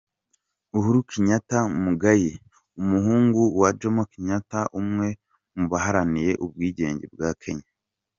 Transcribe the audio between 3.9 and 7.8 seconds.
Kenyatta umwe mu baharaniye ubwigenge bwa Kenya